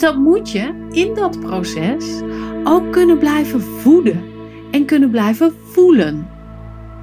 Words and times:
dat 0.00 0.16
moet 0.16 0.50
je 0.50 0.88
in 0.90 1.14
dat 1.14 1.40
proces 1.40 2.20
ook 2.64 2.92
kunnen 2.92 3.18
blijven 3.18 3.60
voeden 3.60 4.22
en 4.70 4.84
kunnen 4.84 5.10
blijven 5.10 5.52
voelen. 5.70 6.28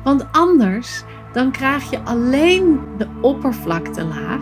Want 0.04 0.26
anders 0.32 1.04
dan 1.34 1.52
krijg 1.52 1.90
je 1.90 2.00
alleen 2.00 2.80
de 2.98 3.08
oppervlakte 3.22 4.06
laag 4.06 4.42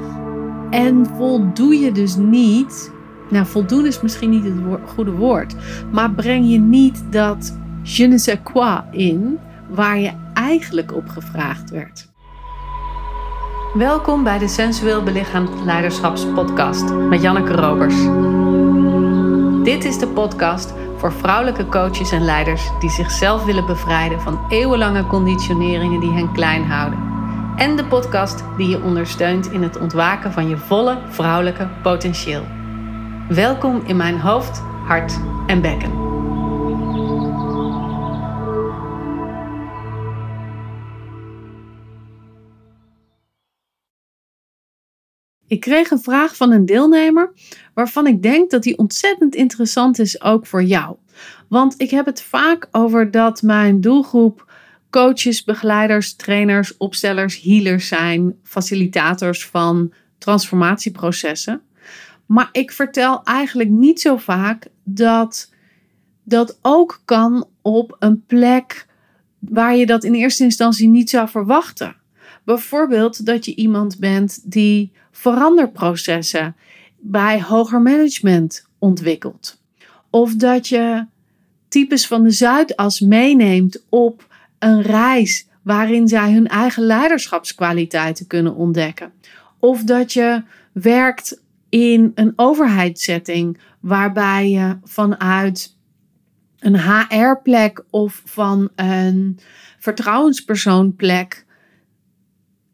en 0.70 1.06
voldoe 1.18 1.80
je 1.80 1.92
dus 1.92 2.16
niet. 2.16 2.92
Nou, 3.30 3.46
voldoen 3.46 3.86
is 3.86 4.02
misschien 4.02 4.30
niet 4.30 4.44
het 4.44 4.80
goede 4.86 5.12
woord, 5.12 5.56
maar 5.92 6.12
breng 6.12 6.50
je 6.50 6.60
niet 6.60 7.04
dat 7.10 7.58
je 7.84 8.08
ne 8.08 8.18
sais 8.18 8.40
quoi 8.44 8.82
in 8.92 9.40
waar 9.70 10.00
je 10.00 10.12
eigenlijk 10.34 10.96
op 10.96 11.08
gevraagd 11.08 11.70
werd. 11.70 12.14
Welkom 13.74 14.24
bij 14.24 14.38
de 14.38 14.48
Sensueel 14.48 15.04
Belichaamd 15.04 15.50
Leiderschapspodcast 15.66 16.94
met 16.94 17.22
Janneke 17.22 17.54
Robers. 17.54 17.96
Dit 19.66 19.86
is 19.86 19.98
de 19.98 20.08
podcast 20.08 20.74
voor 20.98 21.14
vrouwelijke 21.14 21.66
coaches 21.66 22.12
en 22.12 22.22
leiders 22.22 22.70
die 22.80 22.90
zichzelf 22.90 23.46
willen 23.46 23.66
bevrijden 23.66 24.22
van 24.22 24.46
eeuwenlange 24.50 25.08
conditioneringen 25.08 26.00
die 26.00 26.12
hen 26.12 26.34
klein 26.34 26.64
houden. 26.64 27.00
En 27.56 27.76
de 27.76 27.86
podcast 27.86 28.44
die 28.58 28.68
je 28.68 28.82
ondersteunt 28.82 29.52
in 29.52 29.62
het 29.64 29.78
ontwaken 29.78 30.32
van 30.32 30.50
je 30.50 30.58
volle 30.58 31.02
vrouwelijke 31.10 31.70
potentieel. 31.82 32.46
Welkom 33.30 33.82
in 33.86 33.96
mijn 33.96 34.20
hoofd, 34.20 34.60
hart 34.86 35.20
en 35.48 35.62
bekken. 35.62 36.06
Ik 45.48 45.60
kreeg 45.60 45.92
een 45.92 46.02
vraag 46.02 46.36
van 46.36 46.52
een 46.52 46.66
deelnemer 46.66 47.32
waarvan 47.76 48.08
ik 48.08 48.22
denk 48.22 48.52
dat 48.52 48.64
die 48.64 48.78
ontzettend 48.78 49.36
interessant 49.36 50.00
is 50.00 50.22
ook 50.22 50.46
voor 50.46 50.64
jou. 50.64 50.96
Want 51.48 51.82
ik 51.82 51.90
heb 51.90 52.06
het 52.06 52.22
vaak 52.22 52.68
over 52.72 53.12
dat 53.12 53.42
mijn 53.42 53.82
doelgroep 53.82 54.52
coaches, 54.90 55.44
begeleiders, 55.44 56.16
trainers, 56.16 56.78
opstellers, 56.78 57.42
healers 57.42 57.88
zijn, 57.88 58.36
facilitators 58.44 59.46
van 59.46 59.94
transformatieprocessen. 60.18 61.62
Maar 62.26 62.50
ik 62.52 62.72
vertel 62.72 63.24
eigenlijk 63.24 63.70
niet 63.70 64.02
zo 64.02 64.18
vaak 64.18 64.68
dat 64.84 65.54
dat 66.24 66.60
ook 66.62 67.02
kan 67.06 67.48
op 67.62 67.96
een 68.00 68.26
plek 68.26 68.88
waar 69.40 69.76
je 69.76 69.86
dat 69.86 70.04
in 70.04 70.14
eerste 70.14 70.44
instantie 70.44 70.88
niet 70.88 71.10
zou 71.10 71.30
verwachten. 71.30 71.96
Bijvoorbeeld 72.44 73.26
dat 73.26 73.46
je 73.46 73.56
iemand 73.56 74.00
bent 74.00 74.52
die 74.52 74.92
veranderprocessen 75.12 76.56
bij 77.08 77.42
hoger 77.42 77.82
management 77.82 78.68
ontwikkelt. 78.80 79.62
Of 80.10 80.36
dat 80.36 80.68
je 80.68 81.06
types 81.68 82.08
van 82.08 82.24
de 82.24 82.32
Zuidas 82.32 83.00
meeneemt 83.00 83.84
op 83.90 84.28
een 84.60 84.82
reis 84.82 85.48
waarin 85.62 86.08
zij 86.08 86.34
hun 86.34 86.48
eigen 86.48 86.84
leiderschapskwaliteiten 86.84 88.28
kunnen 88.28 88.56
ontdekken. 88.56 89.12
Of 89.60 89.84
dat 89.84 90.14
je 90.14 90.44
werkt 90.72 91.42
in 91.70 92.12
een 92.16 92.34
overheidssetting 92.36 93.60
waarbij 93.80 94.50
je 94.50 94.78
vanuit 94.84 95.78
een 96.60 96.80
HR-plek 96.80 97.84
of 97.90 98.22
van 98.26 98.70
een 98.76 99.40
vertrouwenspersoonplek 99.80 101.46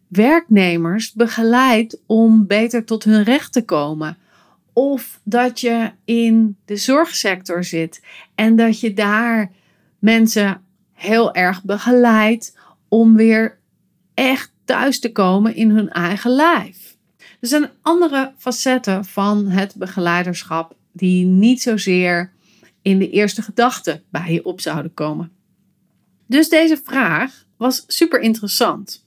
werknemers 0.08 1.14
begeleidt 1.14 2.02
om 2.06 2.48
beter 2.48 2.86
tot 2.86 3.04
hun 3.04 3.24
recht 3.24 3.54
te 3.54 3.66
komen. 3.66 4.18
Of 4.74 5.20
dat 5.24 5.60
je 5.60 5.92
in 6.06 6.58
de 6.66 6.76
zorgsector 6.76 7.64
zit 7.64 8.04
en 8.36 8.56
dat 8.56 8.80
je 8.80 8.94
daar 8.94 9.52
mensen 10.00 10.62
heel 10.94 11.34
erg 11.34 11.64
begeleidt 11.64 12.58
om 12.88 13.16
weer 13.16 13.60
echt 14.14 14.54
thuis 14.66 15.00
te 15.00 15.12
komen 15.12 15.56
in 15.56 15.70
hun 15.70 15.90
eigen 15.90 16.32
lijf. 16.32 16.98
Er 17.18 17.48
zijn 17.48 17.70
andere 17.82 18.34
facetten 18.38 19.06
van 19.06 19.48
het 19.48 19.76
begeleiderschap 19.76 20.76
die 20.92 21.26
niet 21.26 21.62
zozeer 21.62 22.32
in 22.82 23.00
de 23.00 23.10
eerste 23.10 23.42
gedachte 23.42 24.02
bij 24.10 24.34
je 24.34 24.46
op 24.46 24.62
zouden 24.62 24.94
komen. 24.94 25.32
Dus 26.28 26.50
deze 26.50 26.82
vraag 26.84 27.46
was 27.58 27.84
super 27.88 28.20
interessant. 28.20 29.06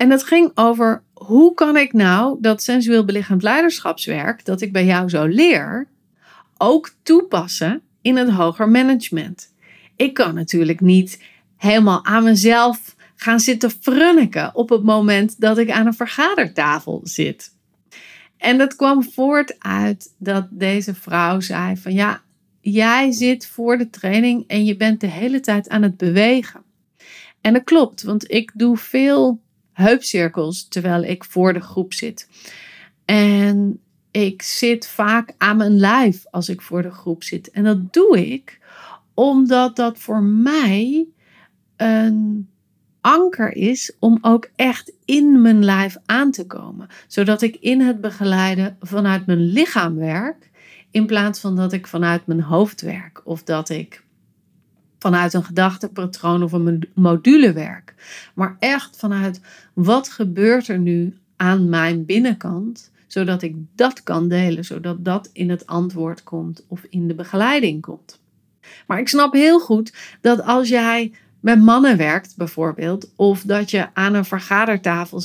En 0.00 0.08
dat 0.08 0.24
ging 0.24 0.50
over 0.54 1.02
hoe 1.12 1.54
kan 1.54 1.76
ik 1.76 1.92
nou 1.92 2.36
dat 2.40 2.62
sensueel 2.62 3.04
belichaamd 3.04 3.42
leiderschapswerk 3.42 4.44
dat 4.44 4.60
ik 4.60 4.72
bij 4.72 4.84
jou 4.84 5.08
zo 5.08 5.26
leer, 5.26 5.88
ook 6.56 6.94
toepassen 7.02 7.82
in 8.02 8.16
het 8.16 8.30
hoger 8.30 8.68
management. 8.68 9.52
Ik 9.96 10.14
kan 10.14 10.34
natuurlijk 10.34 10.80
niet 10.80 11.22
helemaal 11.56 12.04
aan 12.04 12.24
mezelf 12.24 12.96
gaan 13.16 13.40
zitten 13.40 13.70
frunniken 13.70 14.54
op 14.54 14.68
het 14.68 14.82
moment 14.82 15.40
dat 15.40 15.58
ik 15.58 15.70
aan 15.70 15.86
een 15.86 15.94
vergadertafel 15.94 17.00
zit. 17.04 17.54
En 18.36 18.58
dat 18.58 18.76
kwam 18.76 19.02
voort 19.02 19.56
uit 19.58 20.14
dat 20.18 20.46
deze 20.50 20.94
vrouw 20.94 21.40
zei 21.40 21.76
van 21.76 21.92
ja, 21.92 22.22
jij 22.60 23.12
zit 23.12 23.46
voor 23.46 23.78
de 23.78 23.90
training 23.90 24.44
en 24.46 24.64
je 24.64 24.76
bent 24.76 25.00
de 25.00 25.06
hele 25.06 25.40
tijd 25.40 25.68
aan 25.68 25.82
het 25.82 25.96
bewegen. 25.96 26.62
En 27.40 27.52
dat 27.52 27.64
klopt, 27.64 28.02
want 28.02 28.30
ik 28.30 28.50
doe 28.54 28.76
veel 28.76 29.40
heupcirkels 29.80 30.68
terwijl 30.68 31.02
ik 31.02 31.24
voor 31.24 31.52
de 31.52 31.60
groep 31.60 31.92
zit. 31.92 32.28
En 33.04 33.80
ik 34.10 34.42
zit 34.42 34.86
vaak 34.86 35.34
aan 35.38 35.56
mijn 35.56 35.76
lijf 35.76 36.24
als 36.30 36.48
ik 36.48 36.60
voor 36.60 36.82
de 36.82 36.90
groep 36.90 37.22
zit. 37.22 37.50
En 37.50 37.64
dat 37.64 37.92
doe 37.92 38.32
ik 38.32 38.58
omdat 39.14 39.76
dat 39.76 39.98
voor 39.98 40.22
mij 40.22 41.06
een 41.76 42.48
anker 43.00 43.56
is 43.56 43.92
om 43.98 44.18
ook 44.20 44.50
echt 44.56 44.92
in 45.04 45.42
mijn 45.42 45.64
lijf 45.64 45.96
aan 46.06 46.30
te 46.30 46.46
komen. 46.46 46.88
Zodat 47.06 47.42
ik 47.42 47.56
in 47.56 47.80
het 47.80 48.00
begeleiden 48.00 48.76
vanuit 48.80 49.26
mijn 49.26 49.52
lichaam 49.52 49.96
werk, 49.96 50.50
in 50.90 51.06
plaats 51.06 51.40
van 51.40 51.56
dat 51.56 51.72
ik 51.72 51.86
vanuit 51.86 52.26
mijn 52.26 52.42
hoofd 52.42 52.80
werk 52.80 53.20
of 53.24 53.42
dat 53.42 53.68
ik 53.68 54.04
vanuit 55.00 55.34
een 55.34 55.44
gedachtepatroon 55.44 56.42
of 56.42 56.52
een 56.52 56.88
module 56.94 57.52
werk. 57.52 57.94
Maar 58.34 58.56
echt 58.58 58.96
vanuit 58.96 59.40
wat 59.74 60.08
gebeurt 60.08 60.68
er 60.68 60.78
nu 60.78 61.18
aan 61.36 61.68
mijn 61.68 62.04
binnenkant, 62.04 62.90
zodat 63.06 63.42
ik 63.42 63.54
dat 63.74 64.02
kan 64.02 64.28
delen, 64.28 64.64
zodat 64.64 65.04
dat 65.04 65.30
in 65.32 65.50
het 65.50 65.66
antwoord 65.66 66.22
komt 66.22 66.64
of 66.68 66.84
in 66.88 67.08
de 67.08 67.14
begeleiding 67.14 67.80
komt. 67.80 68.20
Maar 68.86 68.98
ik 68.98 69.08
snap 69.08 69.32
heel 69.32 69.60
goed 69.60 69.92
dat 70.20 70.42
als 70.42 70.68
jij 70.68 71.12
met 71.40 71.62
mannen 71.62 71.96
werkt, 71.96 72.36
bijvoorbeeld, 72.36 73.12
of 73.16 73.42
dat 73.42 73.70
je 73.70 73.94
aan 73.94 74.14
een 74.14 74.24
vergadertafel 74.24 75.22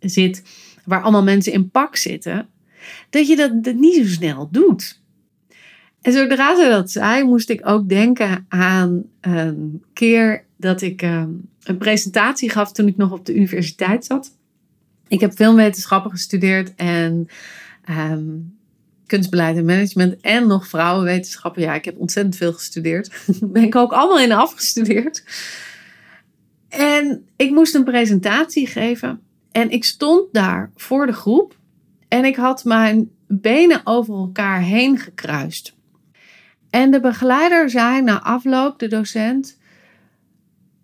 zit 0.00 0.42
waar 0.84 1.02
allemaal 1.02 1.22
mensen 1.22 1.52
in 1.52 1.70
pak 1.70 1.96
zitten, 1.96 2.48
dat 3.10 3.26
je 3.26 3.36
dat 3.36 3.74
niet 3.74 3.94
zo 3.94 4.04
snel 4.04 4.48
doet. 4.50 5.01
En 6.02 6.12
zodra 6.12 6.56
ze 6.56 6.68
dat 6.68 6.90
zei, 6.90 7.24
moest 7.24 7.50
ik 7.50 7.68
ook 7.68 7.88
denken 7.88 8.46
aan 8.48 9.04
een 9.20 9.84
keer 9.92 10.44
dat 10.56 10.82
ik 10.82 11.02
ehm, 11.02 11.30
een 11.62 11.78
presentatie 11.78 12.50
gaf 12.50 12.72
toen 12.72 12.86
ik 12.86 12.96
nog 12.96 13.12
op 13.12 13.26
de 13.26 13.34
universiteit 13.34 14.04
zat. 14.04 14.36
Ik 15.08 15.20
heb 15.20 15.32
filmwetenschappen 15.32 16.10
gestudeerd 16.10 16.74
en 16.74 17.28
um, 17.90 18.56
kunstbeleid 19.06 19.56
en 19.56 19.64
management 19.64 20.20
en 20.20 20.46
nog 20.46 20.68
vrouwenwetenschappen. 20.68 21.62
Ja, 21.62 21.74
ik 21.74 21.84
heb 21.84 21.98
ontzettend 21.98 22.36
veel 22.36 22.52
gestudeerd. 22.52 23.24
Ben 23.52 23.62
ik 23.62 23.76
ook 23.76 23.92
allemaal 23.92 24.20
in 24.20 24.32
afgestudeerd. 24.32 25.24
En 26.68 27.26
ik 27.36 27.50
moest 27.50 27.74
een 27.74 27.84
presentatie 27.84 28.66
geven 28.66 29.20
en 29.50 29.70
ik 29.70 29.84
stond 29.84 30.32
daar 30.32 30.70
voor 30.76 31.06
de 31.06 31.12
groep 31.12 31.58
en 32.08 32.24
ik 32.24 32.36
had 32.36 32.64
mijn 32.64 33.10
benen 33.26 33.80
over 33.84 34.14
elkaar 34.14 34.62
heen 34.62 34.98
gekruist. 34.98 35.74
En 36.72 36.90
de 36.90 37.00
begeleider 37.00 37.70
zei 37.70 38.02
na 38.02 38.22
afloop, 38.22 38.78
de 38.78 38.88
docent, 38.88 39.58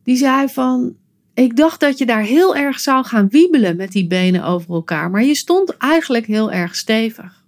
die 0.02 0.16
zei 0.16 0.48
van, 0.48 0.96
ik 1.34 1.56
dacht 1.56 1.80
dat 1.80 1.98
je 1.98 2.06
daar 2.06 2.22
heel 2.22 2.56
erg 2.56 2.80
zou 2.80 3.04
gaan 3.04 3.28
wiebelen 3.28 3.76
met 3.76 3.92
die 3.92 4.06
benen 4.06 4.44
over 4.44 4.74
elkaar, 4.74 5.10
maar 5.10 5.24
je 5.24 5.34
stond 5.34 5.76
eigenlijk 5.76 6.26
heel 6.26 6.52
erg 6.52 6.76
stevig. 6.76 7.44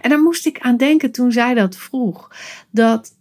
En 0.00 0.10
daar 0.10 0.22
moest 0.22 0.46
ik 0.46 0.58
aan 0.60 0.76
denken 0.76 1.12
toen 1.12 1.32
zij 1.32 1.54
dat 1.54 1.76
vroeg, 1.76 2.30
dat 2.70 3.16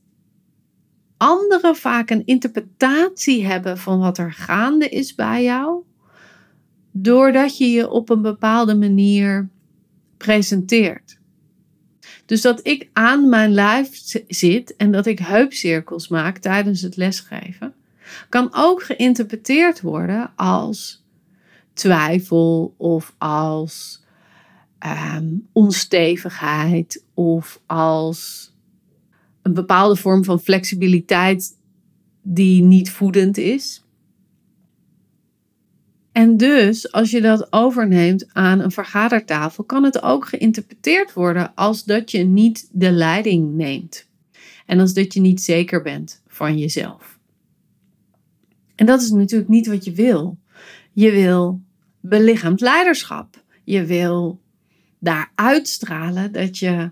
anderen 1.17 1.75
vaak 1.75 2.09
een 2.09 2.25
interpretatie 2.25 3.45
hebben 3.45 3.77
van 3.77 3.99
wat 3.99 4.17
er 4.17 4.33
gaande 4.33 4.89
is 4.89 5.15
bij 5.15 5.43
jou, 5.43 5.83
doordat 6.91 7.57
je 7.57 7.71
je 7.71 7.89
op 7.89 8.09
een 8.09 8.21
bepaalde 8.21 8.75
manier 8.75 9.49
presenteert. 10.17 11.21
Dus 12.25 12.41
dat 12.41 12.67
ik 12.67 12.89
aan 12.93 13.29
mijn 13.29 13.51
lijf 13.53 13.89
zit 14.27 14.75
en 14.75 14.91
dat 14.91 15.05
ik 15.05 15.19
heupcirkels 15.19 16.07
maak 16.07 16.37
tijdens 16.37 16.81
het 16.81 16.95
lesgeven, 16.95 17.73
kan 18.29 18.49
ook 18.51 18.83
geïnterpreteerd 18.83 19.81
worden 19.81 20.31
als 20.35 21.03
twijfel 21.73 22.73
of 22.77 23.13
als 23.17 24.03
ehm, 24.79 25.27
onstevigheid 25.51 27.03
of 27.13 27.61
als 27.65 28.51
een 29.41 29.53
bepaalde 29.53 29.95
vorm 29.95 30.23
van 30.23 30.39
flexibiliteit 30.39 31.57
die 32.21 32.61
niet 32.61 32.91
voedend 32.91 33.37
is. 33.37 33.82
En 36.13 36.37
dus, 36.37 36.91
als 36.91 37.11
je 37.11 37.21
dat 37.21 37.53
overneemt 37.53 38.33
aan 38.33 38.59
een 38.59 38.71
vergadertafel, 38.71 39.63
kan 39.63 39.83
het 39.83 40.01
ook 40.01 40.27
geïnterpreteerd 40.27 41.13
worden 41.13 41.51
als 41.55 41.83
dat 41.83 42.11
je 42.11 42.23
niet 42.23 42.69
de 42.71 42.91
leiding 42.91 43.53
neemt. 43.53 44.07
En 44.65 44.79
als 44.79 44.93
dat 44.93 45.13
je 45.13 45.19
niet 45.19 45.41
zeker 45.41 45.81
bent 45.81 46.21
van 46.27 46.57
jezelf. 46.57 47.19
En 48.75 48.85
dat 48.85 49.01
is 49.01 49.09
natuurlijk 49.09 49.49
niet 49.49 49.67
wat 49.67 49.85
je 49.85 49.91
wil. 49.91 50.37
Je 50.91 51.11
wil 51.11 51.61
belichaamd 51.99 52.61
leiderschap. 52.61 53.43
Je 53.63 53.85
wil 53.85 54.41
daar 54.99 55.31
uitstralen 55.35 56.31
dat 56.31 56.57
je 56.57 56.91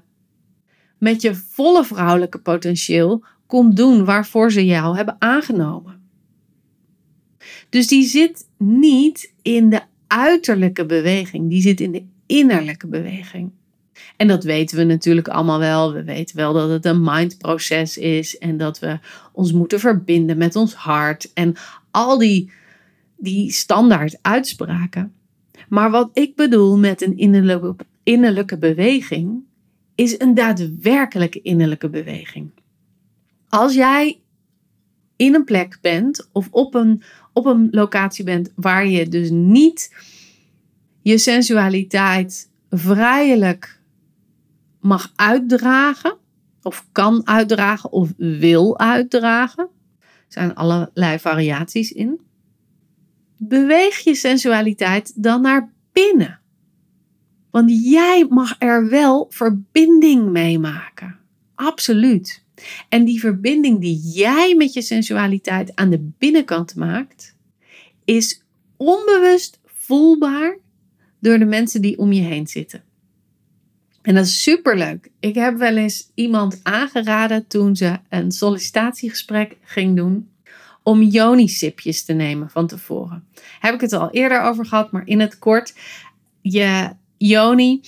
met 0.97 1.21
je 1.21 1.35
volle 1.35 1.85
vrouwelijke 1.85 2.39
potentieel 2.39 3.23
komt 3.45 3.75
doen 3.75 4.05
waarvoor 4.05 4.51
ze 4.51 4.65
jou 4.65 4.95
hebben 4.95 5.15
aangenomen. 5.19 6.01
Dus 7.69 7.87
die 7.87 8.03
zit 8.03 8.47
niet 8.61 9.33
in 9.41 9.69
de 9.69 9.81
uiterlijke 10.07 10.85
beweging, 10.85 11.49
die 11.49 11.61
zit 11.61 11.79
in 11.79 11.91
de 11.91 12.03
innerlijke 12.25 12.87
beweging. 12.87 13.51
En 14.17 14.27
dat 14.27 14.43
weten 14.43 14.77
we 14.77 14.83
natuurlijk 14.83 15.27
allemaal 15.27 15.59
wel. 15.59 15.93
We 15.93 16.03
weten 16.03 16.35
wel 16.35 16.53
dat 16.53 16.69
het 16.69 16.85
een 16.85 17.01
mindproces 17.03 17.97
is 17.97 18.37
en 18.37 18.57
dat 18.57 18.79
we 18.79 18.99
ons 19.31 19.51
moeten 19.51 19.79
verbinden 19.79 20.37
met 20.37 20.55
ons 20.55 20.73
hart 20.73 21.33
en 21.33 21.55
al 21.91 22.17
die, 22.17 22.51
die 23.17 23.51
standaard 23.51 24.17
uitspraken. 24.21 25.13
Maar 25.69 25.91
wat 25.91 26.09
ik 26.13 26.35
bedoel 26.35 26.77
met 26.77 27.01
een 27.01 27.17
innerlijke, 27.17 27.75
innerlijke 28.03 28.57
beweging, 28.57 29.43
is 29.95 30.19
een 30.19 30.33
daadwerkelijke 30.33 31.41
innerlijke 31.41 31.89
beweging. 31.89 32.49
Als 33.49 33.73
jij 33.73 34.19
in 35.15 35.35
een 35.35 35.43
plek 35.43 35.77
bent 35.81 36.29
of 36.31 36.47
op 36.51 36.73
een, 36.73 37.01
op 37.33 37.45
een 37.45 37.67
locatie 37.71 38.23
bent 38.25 38.51
waar 38.55 38.87
je 38.87 39.07
dus 39.07 39.29
niet 39.29 39.95
je 41.01 41.17
sensualiteit 41.17 42.49
vrijelijk 42.69 43.79
mag 44.79 45.11
uitdragen, 45.15 46.17
of 46.61 46.85
kan 46.91 47.27
uitdragen, 47.27 47.91
of 47.91 48.13
wil 48.17 48.79
uitdragen. 48.79 49.69
Er 49.99 50.07
zijn 50.27 50.55
allerlei 50.55 51.19
variaties 51.19 51.91
in. 51.91 52.19
Beweeg 53.37 53.99
je 53.99 54.15
sensualiteit 54.15 55.23
dan 55.23 55.41
naar 55.41 55.71
binnen. 55.91 56.39
Want 57.49 57.89
jij 57.89 58.25
mag 58.29 58.55
er 58.59 58.89
wel 58.89 59.27
verbinding 59.29 60.29
mee 60.29 60.59
maken. 60.59 61.19
Absoluut. 61.55 62.43
En 62.89 63.05
die 63.05 63.19
verbinding 63.19 63.81
die 63.81 63.99
jij 64.13 64.55
met 64.55 64.73
je 64.73 64.81
sensualiteit 64.81 65.75
aan 65.75 65.89
de 65.89 66.09
binnenkant 66.17 66.75
maakt, 66.75 67.35
is 68.05 68.43
onbewust 68.77 69.59
voelbaar 69.65 70.57
door 71.19 71.39
de 71.39 71.45
mensen 71.45 71.81
die 71.81 71.97
om 71.97 72.11
je 72.11 72.21
heen 72.21 72.47
zitten. 72.47 72.83
En 74.01 74.15
dat 74.15 74.25
is 74.25 74.43
superleuk. 74.43 75.09
Ik 75.19 75.35
heb 75.35 75.57
wel 75.57 75.75
eens 75.75 76.11
iemand 76.13 76.59
aangeraden 76.63 77.47
toen 77.47 77.75
ze 77.75 77.99
een 78.09 78.31
sollicitatiegesprek 78.31 79.57
ging 79.63 79.95
doen 79.95 80.29
om 80.83 81.01
Yoni-sipjes 81.01 82.03
te 82.03 82.13
nemen 82.13 82.49
van 82.49 82.67
tevoren. 82.67 83.23
Heb 83.59 83.73
ik 83.73 83.81
het 83.81 83.93
al 83.93 84.09
eerder 84.11 84.41
over 84.41 84.65
gehad, 84.65 84.91
maar 84.91 85.07
in 85.07 85.19
het 85.19 85.39
kort. 85.39 85.73
Je 86.41 86.89
Yoni 87.17 87.81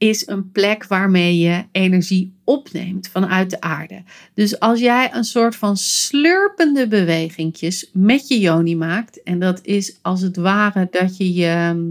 is 0.00 0.26
een 0.26 0.50
plek 0.50 0.86
waarmee 0.86 1.38
je 1.38 1.64
energie 1.72 2.34
opneemt 2.44 3.08
vanuit 3.08 3.50
de 3.50 3.60
aarde. 3.60 4.02
Dus 4.34 4.60
als 4.60 4.80
jij 4.80 5.14
een 5.14 5.24
soort 5.24 5.56
van 5.56 5.76
slurpende 5.76 6.88
bewegingjes 6.88 7.90
met 7.92 8.28
je 8.28 8.40
Yoni 8.40 8.76
maakt, 8.76 9.22
en 9.22 9.38
dat 9.38 9.60
is 9.62 9.98
als 10.02 10.20
het 10.20 10.36
ware 10.36 10.88
dat 10.90 11.16
je 11.16 11.34
je 11.34 11.46
ehm, 11.46 11.86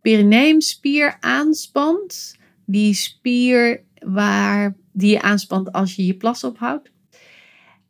perineumspier 0.00 1.16
aanspant, 1.20 2.36
die 2.64 2.94
spier 2.94 3.82
waar, 4.04 4.76
die 4.92 5.10
je 5.10 5.22
aanspant 5.22 5.72
als 5.72 5.94
je 5.94 6.06
je 6.06 6.14
plas 6.14 6.44
ophoudt. 6.44 6.90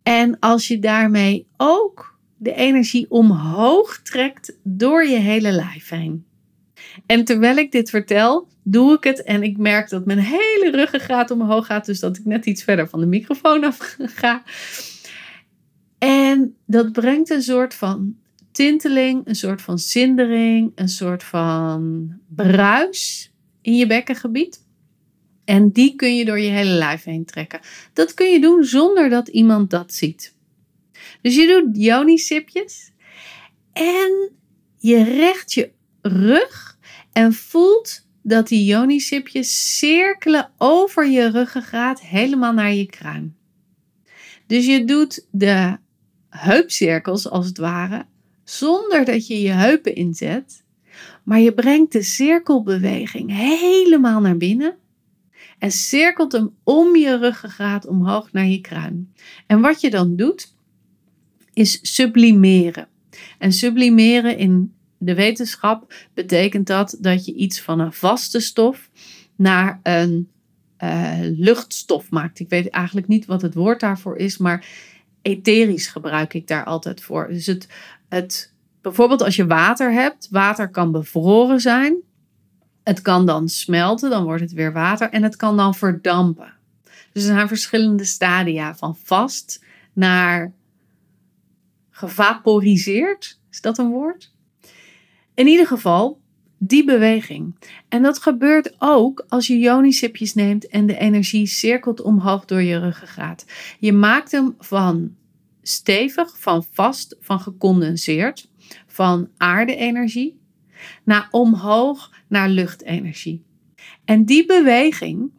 En 0.02 0.38
als 0.38 0.68
je 0.68 0.78
daarmee 0.78 1.46
ook 1.56 2.18
de 2.36 2.54
energie 2.54 3.10
omhoog 3.10 4.00
trekt 4.02 4.58
door 4.62 5.04
je 5.04 5.18
hele 5.18 5.52
lijf 5.52 5.88
heen. 5.88 6.24
En 7.06 7.24
terwijl 7.24 7.56
ik 7.56 7.72
dit 7.72 7.90
vertel, 7.90 8.50
doe 8.62 8.96
ik 8.96 9.04
het 9.04 9.22
en 9.22 9.42
ik 9.42 9.56
merk 9.56 9.88
dat 9.88 10.06
mijn 10.06 10.18
hele 10.18 10.70
ruggengraat 10.70 11.30
omhoog 11.30 11.66
gaat, 11.66 11.86
dus 11.86 12.00
dat 12.00 12.16
ik 12.16 12.24
net 12.24 12.46
iets 12.46 12.62
verder 12.62 12.88
van 12.88 13.00
de 13.00 13.06
microfoon 13.06 13.64
af 13.64 13.96
ga. 14.20 14.42
En 15.98 16.56
dat 16.66 16.92
brengt 16.92 17.30
een 17.30 17.42
soort 17.42 17.74
van 17.74 18.16
tinteling, 18.52 19.26
een 19.26 19.34
soort 19.34 19.62
van 19.62 19.78
zindering, 19.78 20.72
een 20.74 20.88
soort 20.88 21.24
van 21.24 22.12
bruis 22.28 23.32
in 23.60 23.76
je 23.76 23.86
bekkengebied. 23.86 24.66
En 25.44 25.70
die 25.70 25.96
kun 25.96 26.16
je 26.16 26.24
door 26.24 26.38
je 26.38 26.50
hele 26.50 26.70
lijf 26.70 27.04
heen 27.04 27.24
trekken. 27.24 27.60
Dat 27.92 28.14
kun 28.14 28.30
je 28.30 28.40
doen 28.40 28.64
zonder 28.64 29.08
dat 29.08 29.28
iemand 29.28 29.70
dat 29.70 29.94
ziet. 29.94 30.34
Dus 31.22 31.34
je 31.34 31.46
doet 31.46 31.76
yoni-sipjes 31.84 32.92
en 33.72 34.30
je 34.78 35.02
recht 35.02 35.52
je 35.52 35.70
rug 36.00 36.78
en 37.12 37.32
voelt 37.32 38.06
dat 38.22 38.48
die 38.48 38.64
yoni-sipjes 38.64 39.78
cirkelen 39.78 40.50
over 40.58 41.10
je 41.10 41.30
ruggengraat 41.30 42.00
helemaal 42.00 42.52
naar 42.52 42.74
je 42.74 42.86
kruin. 42.86 43.36
Dus 44.46 44.66
je 44.66 44.84
doet 44.84 45.26
de 45.30 45.76
heupcirkels 46.28 47.30
als 47.30 47.46
het 47.46 47.58
ware 47.58 48.06
zonder 48.44 49.04
dat 49.04 49.26
je 49.26 49.40
je 49.40 49.50
heupen 49.50 49.94
inzet, 49.94 50.64
maar 51.22 51.40
je 51.40 51.54
brengt 51.54 51.92
de 51.92 52.02
cirkelbeweging 52.02 53.30
helemaal 53.36 54.20
naar 54.20 54.36
binnen 54.36 54.76
en 55.58 55.70
cirkelt 55.70 56.32
hem 56.32 56.54
om 56.64 56.96
je 56.96 57.18
ruggengraat 57.18 57.86
omhoog 57.86 58.32
naar 58.32 58.46
je 58.46 58.60
kruin. 58.60 59.12
En 59.46 59.60
wat 59.60 59.80
je 59.80 59.90
dan 59.90 60.16
doet, 60.16 60.54
is 61.52 61.78
sublimeren. 61.94 62.88
En 63.38 63.52
sublimeren 63.52 64.38
in 64.38 64.74
de 65.04 65.14
wetenschap 65.14 65.94
betekent 66.14 66.66
dat 66.66 66.96
dat 67.00 67.24
je 67.24 67.34
iets 67.34 67.60
van 67.60 67.80
een 67.80 67.92
vaste 67.92 68.40
stof 68.40 68.90
naar 69.36 69.80
een 69.82 70.30
uh, 70.78 71.18
luchtstof 71.20 72.10
maakt. 72.10 72.40
Ik 72.40 72.48
weet 72.48 72.70
eigenlijk 72.70 73.08
niet 73.08 73.26
wat 73.26 73.42
het 73.42 73.54
woord 73.54 73.80
daarvoor 73.80 74.16
is, 74.16 74.38
maar 74.38 74.66
etherisch 75.22 75.86
gebruik 75.86 76.34
ik 76.34 76.46
daar 76.46 76.64
altijd 76.64 77.02
voor. 77.02 77.28
Dus 77.28 77.46
het, 77.46 77.68
het, 78.08 78.52
bijvoorbeeld 78.80 79.22
als 79.22 79.36
je 79.36 79.46
water 79.46 79.92
hebt, 79.92 80.28
water 80.30 80.70
kan 80.70 80.92
bevroren 80.92 81.60
zijn. 81.60 81.96
Het 82.82 83.02
kan 83.02 83.26
dan 83.26 83.48
smelten, 83.48 84.10
dan 84.10 84.24
wordt 84.24 84.42
het 84.42 84.52
weer 84.52 84.72
water 84.72 85.10
en 85.10 85.22
het 85.22 85.36
kan 85.36 85.56
dan 85.56 85.74
verdampen. 85.74 86.52
Dus 87.12 87.22
er 87.24 87.34
zijn 87.34 87.48
verschillende 87.48 88.04
stadia 88.04 88.76
van 88.76 88.96
vast 89.02 89.64
naar 89.92 90.52
gevaporiseerd. 91.90 93.38
Is 93.50 93.60
dat 93.60 93.78
een 93.78 93.90
woord? 93.90 94.32
In 95.42 95.48
ieder 95.48 95.66
geval, 95.66 96.20
die 96.58 96.84
beweging. 96.84 97.54
En 97.88 98.02
dat 98.02 98.18
gebeurt 98.18 98.74
ook 98.78 99.24
als 99.28 99.46
je 99.46 99.58
yonisipjes 99.58 100.34
neemt 100.34 100.66
en 100.66 100.86
de 100.86 100.98
energie 100.98 101.46
cirkelt 101.46 102.00
omhoog 102.00 102.44
door 102.44 102.62
je 102.62 102.78
ruggengraat. 102.78 103.44
Je 103.78 103.92
maakt 103.92 104.32
hem 104.32 104.54
van 104.58 105.14
stevig, 105.62 106.38
van 106.38 106.64
vast, 106.70 107.16
van 107.20 107.40
gecondenseerd, 107.40 108.50
van 108.86 109.28
aarde-energie 109.36 110.40
naar 111.04 111.28
omhoog 111.30 112.10
naar 112.28 112.48
luchtenergie. 112.48 113.42
En 114.04 114.24
die 114.24 114.46
beweging, 114.46 115.30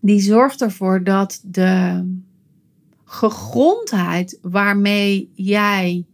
die 0.00 0.20
zorgt 0.20 0.62
ervoor 0.62 1.04
dat 1.04 1.40
de 1.44 2.04
gegrondheid 3.04 4.38
waarmee 4.42 5.30
jij 5.34 6.04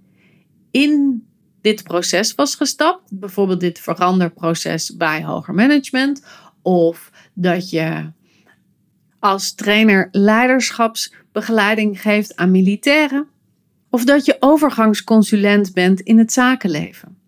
in 0.71 1.25
dit 1.61 1.83
proces 1.83 2.35
was 2.35 2.55
gestapt, 2.55 3.19
bijvoorbeeld 3.19 3.61
dit 3.61 3.79
veranderproces 3.79 4.97
bij 4.97 5.25
hoger 5.25 5.55
management, 5.55 6.23
of 6.63 7.11
dat 7.35 7.71
je 7.71 8.11
als 9.19 9.55
trainer 9.55 10.09
leiderschapsbegeleiding 10.13 12.01
geeft 12.01 12.37
aan 12.37 12.51
militairen, 12.51 13.27
of 13.91 14.05
dat 14.05 14.25
je 14.25 14.37
overgangsconsulent 14.41 15.73
bent 15.73 16.01
in 16.01 16.19
het 16.19 16.33
zakenleven. 16.33 17.19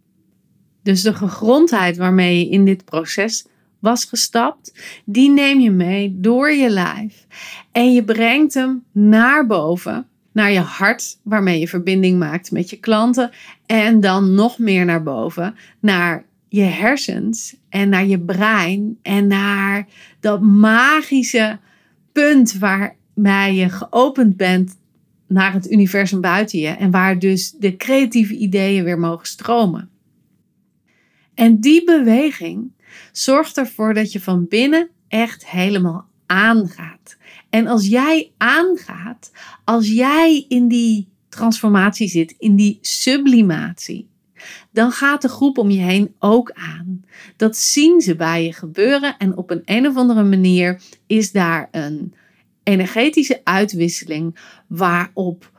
Dus 0.83 1.03
de 1.03 1.15
gegrondheid 1.15 1.97
waarmee 1.97 2.39
je 2.39 2.51
in 2.51 2.65
dit 2.65 2.85
proces 2.85 3.47
was 3.79 4.05
gestapt, 4.05 4.73
die 5.05 5.31
neem 5.31 5.61
je 5.61 5.71
mee 5.71 6.21
door 6.21 6.51
je 6.51 6.71
lijf. 6.71 7.27
En 7.73 7.93
je 7.93 8.05
brengt 8.05 8.55
hem 8.55 8.85
naar 8.93 9.47
boven, 9.47 10.09
naar 10.33 10.53
je 10.53 10.61
hart, 10.61 11.19
waarmee 11.23 11.61
je 11.61 11.69
verbinding 11.69 12.19
maakt 12.19 12.51
met 12.51 12.71
je 12.71 12.77
klanten. 12.77 13.31
En 13.67 14.01
dan 14.01 14.35
nog 14.35 14.59
meer 14.59 14.85
naar 14.85 15.03
boven, 15.03 15.55
naar 15.81 16.25
je 16.49 16.63
hersens 16.63 17.57
en 17.69 17.89
naar 17.89 18.07
je 18.07 18.21
brein 18.21 18.99
en 19.03 19.27
naar 19.27 19.87
dat 20.21 20.41
magische 20.41 21.59
punt 22.13 22.59
waarbij 22.59 23.55
je 23.55 23.69
geopend 23.69 24.37
bent 24.37 24.77
naar 25.27 25.53
het 25.53 25.71
universum 25.71 26.21
buiten 26.21 26.59
je 26.59 26.69
en 26.69 26.91
waar 26.91 27.19
dus 27.19 27.51
de 27.51 27.77
creatieve 27.77 28.35
ideeën 28.35 28.85
weer 28.85 28.99
mogen 28.99 29.27
stromen. 29.27 29.91
En 31.35 31.61
die 31.61 31.85
beweging 31.85 32.73
zorgt 33.13 33.59
ervoor 33.59 33.95
dat 33.95 34.13
je 34.13 34.21
van 34.21 34.47
binnen 34.49 34.89
echt 35.09 35.49
helemaal 35.49 36.09
aangaat. 36.33 37.17
En 37.51 37.67
als 37.67 37.87
jij 37.87 38.33
aangaat, 38.37 39.33
als 39.65 39.89
jij 39.89 40.45
in 40.49 40.69
die 40.69 41.09
transformatie 41.29 42.09
zit, 42.09 42.35
in 42.39 42.57
die 42.57 42.79
sublimatie, 42.81 44.09
dan 44.71 44.91
gaat 44.91 45.23
de 45.23 45.29
groep 45.29 45.59
om 45.59 45.71
je 45.71 45.81
heen 45.81 46.15
ook 46.19 46.51
aan. 46.53 47.05
Dat 47.37 47.57
zien 47.57 48.01
ze 48.01 48.17
bij 48.17 48.45
je 48.45 48.53
gebeuren 48.53 49.17
en 49.19 49.37
op 49.37 49.51
een, 49.51 49.63
een 49.65 49.87
of 49.87 49.97
andere 49.97 50.23
manier 50.23 50.81
is 51.07 51.33
daar 51.33 51.69
een 51.71 52.15
energetische 52.63 53.41
uitwisseling 53.45 54.39
waarop 54.67 55.51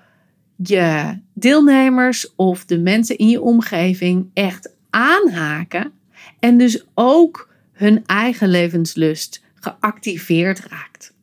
je 0.55 1.17
deelnemers 1.33 2.35
of 2.35 2.65
de 2.65 2.79
mensen 2.79 3.17
in 3.17 3.29
je 3.29 3.41
omgeving 3.41 4.29
echt 4.33 4.75
aanhaken 4.89 5.91
en 6.39 6.57
dus 6.57 6.85
ook 6.93 7.51
hun 7.71 8.05
eigen 8.05 8.49
levenslust 8.49 9.43
geactiveerd 9.63 10.59
raakt. 10.59 11.13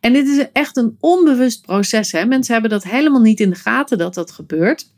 En 0.00 0.12
dit 0.12 0.26
is 0.26 0.52
echt 0.52 0.76
een 0.76 0.96
onbewust 1.00 1.62
proces. 1.62 2.12
Hè? 2.12 2.24
Mensen 2.24 2.52
hebben 2.52 2.70
dat 2.70 2.84
helemaal 2.84 3.20
niet 3.20 3.40
in 3.40 3.50
de 3.50 3.56
gaten 3.56 3.98
dat 3.98 4.14
dat 4.14 4.30
gebeurt. 4.30 4.92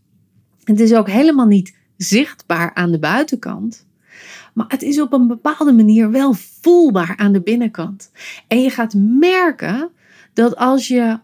Het 0.65 0.81
is 0.81 0.95
ook 0.95 1.09
helemaal 1.09 1.47
niet 1.47 1.77
zichtbaar 1.97 2.75
aan 2.75 2.91
de 2.91 2.99
buitenkant. 2.99 3.87
Maar 4.55 4.67
het 4.69 4.83
is 4.83 5.01
op 5.01 5.13
een 5.13 5.27
bepaalde 5.27 5.73
manier 5.73 6.11
wel 6.11 6.35
voelbaar 6.61 7.17
aan 7.17 7.33
de 7.33 7.41
binnenkant. 7.41 8.11
En 8.47 8.63
je 8.63 8.71
gaat 8.71 8.95
merken 8.95 9.91
dat 10.33 10.57
als 10.57 10.89
je 10.89 11.19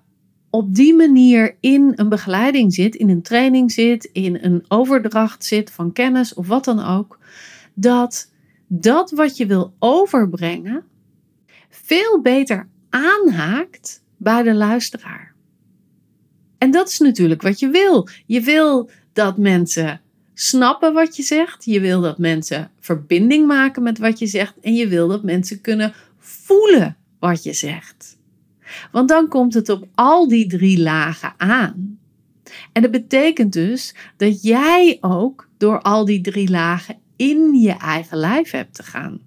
op 0.51 0.75
die 0.75 0.95
manier 0.95 1.57
in 1.61 1.93
een 1.97 2.09
begeleiding 2.09 2.75
zit, 2.75 2.95
in 2.95 3.09
een 3.09 3.23
training 3.23 3.73
zit, 3.73 4.05
in 4.13 4.39
een 4.41 4.65
overdracht 4.69 5.45
zit 5.45 5.71
van 5.71 5.93
kennis 5.93 6.35
of 6.35 6.47
wat 6.47 6.65
dan 6.65 6.85
ook, 6.85 7.19
dat 7.75 8.31
dat 8.67 9.11
wat 9.11 9.37
je 9.37 9.47
wil 9.47 9.75
overbrengen 9.79 10.85
veel 11.83 12.21
beter 12.23 12.69
aanhaakt 12.91 14.03
bij 14.17 14.43
de 14.43 14.55
luisteraar. 14.55 15.35
En 16.59 16.71
dat 16.71 16.89
is 16.89 16.99
natuurlijk 16.99 17.43
wat 17.43 17.59
je 17.59 17.69
wil. 17.69 18.09
Je 18.27 18.41
wil 18.41 18.91
dat 19.13 19.39
mensen 19.39 20.01
snappen 20.35 20.93
wat 20.93 21.17
je 21.17 21.23
zegt. 21.23 21.65
Je 21.65 21.81
wil 21.81 22.01
dat 22.01 22.19
mensen 22.19 22.71
verbinding 22.81 23.47
maken 23.47 23.83
met 23.83 23.99
wat 23.99 24.19
je 24.19 24.27
zegt. 24.27 24.55
En 24.61 24.75
je 24.75 24.89
wil 24.89 25.09
dat 25.09 25.23
mensen 25.23 25.61
kunnen 25.61 25.93
voelen 26.19 26.97
wat 27.19 27.43
je 27.43 27.53
zegt. 27.53 28.19
Want 28.93 29.09
dan 29.09 29.29
komt 29.29 29.55
het 29.55 29.69
op 29.69 29.89
al 29.95 30.29
die 30.29 30.47
drie 30.47 30.81
lagen 30.81 31.35
aan. 31.37 31.99
En 32.73 32.83
dat 32.83 32.91
betekent 32.91 33.53
dus 33.53 33.95
dat 34.17 34.43
jij 34.43 34.99
ook 35.01 35.49
door 35.57 35.81
al 35.81 36.05
die 36.05 36.21
drie 36.21 36.51
lagen 36.51 36.97
in 37.17 37.55
je 37.55 37.73
eigen 37.73 38.17
lijf 38.17 38.51
hebt 38.51 38.75
te 38.75 38.83
gaan. 38.83 39.21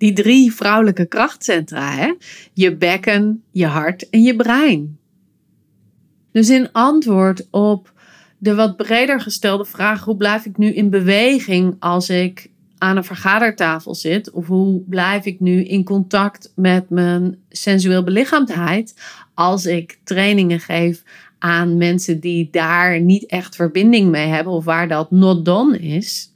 Die 0.00 0.12
drie 0.12 0.52
vrouwelijke 0.54 1.06
krachtcentra, 1.06 1.90
hè? 1.90 2.12
je 2.52 2.76
bekken, 2.76 3.42
je 3.50 3.66
hart 3.66 4.10
en 4.10 4.22
je 4.22 4.36
brein. 4.36 4.98
Dus 6.32 6.50
in 6.50 6.72
antwoord 6.72 7.48
op 7.50 7.92
de 8.38 8.54
wat 8.54 8.76
breder 8.76 9.20
gestelde 9.20 9.64
vraag: 9.64 10.04
hoe 10.04 10.16
blijf 10.16 10.46
ik 10.46 10.56
nu 10.56 10.72
in 10.72 10.90
beweging 10.90 11.76
als 11.78 12.08
ik 12.08 12.50
aan 12.78 12.96
een 12.96 13.04
vergadertafel 13.04 13.94
zit? 13.94 14.30
Of 14.30 14.46
hoe 14.46 14.82
blijf 14.88 15.24
ik 15.24 15.40
nu 15.40 15.64
in 15.64 15.84
contact 15.84 16.52
met 16.56 16.90
mijn 16.90 17.38
sensueel 17.48 18.04
belichaamdheid 18.04 18.94
als 19.34 19.66
ik 19.66 19.98
trainingen 20.04 20.60
geef 20.60 21.02
aan 21.38 21.76
mensen 21.76 22.20
die 22.20 22.48
daar 22.50 23.00
niet 23.00 23.26
echt 23.26 23.56
verbinding 23.56 24.10
mee 24.10 24.26
hebben 24.26 24.52
of 24.52 24.64
waar 24.64 24.88
dat 24.88 25.10
not 25.10 25.44
done 25.44 25.78
is? 25.78 26.34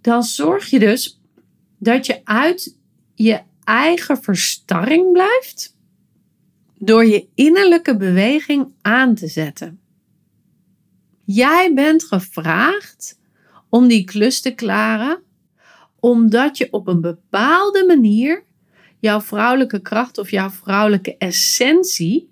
Dan 0.00 0.22
zorg 0.22 0.70
je 0.70 0.78
dus 0.78 1.19
dat 1.80 2.06
je 2.06 2.20
uit 2.24 2.76
je 3.14 3.40
eigen 3.64 4.22
verstarring 4.22 5.12
blijft 5.12 5.76
door 6.78 7.04
je 7.04 7.26
innerlijke 7.34 7.96
beweging 7.96 8.72
aan 8.82 9.14
te 9.14 9.26
zetten. 9.26 9.80
Jij 11.24 11.72
bent 11.74 12.04
gevraagd 12.04 13.18
om 13.68 13.88
die 13.88 14.04
klus 14.04 14.40
te 14.40 14.50
klaren, 14.50 15.22
omdat 16.00 16.58
je 16.58 16.68
op 16.70 16.86
een 16.86 17.00
bepaalde 17.00 17.84
manier 17.86 18.44
jouw 18.98 19.20
vrouwelijke 19.20 19.80
kracht 19.80 20.18
of 20.18 20.30
jouw 20.30 20.50
vrouwelijke 20.50 21.16
essentie 21.16 22.28